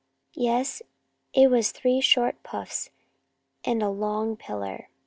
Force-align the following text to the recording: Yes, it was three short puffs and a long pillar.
Yes, 0.33 0.81
it 1.31 1.51
was 1.51 1.69
three 1.71 2.01
short 2.01 2.41
puffs 2.41 2.89
and 3.63 3.83
a 3.83 3.89
long 3.89 4.35
pillar. 4.35 4.89